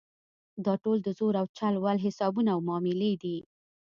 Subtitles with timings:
[0.65, 3.37] دا ټول د زور او چل ول حسابونه او معاملې دي.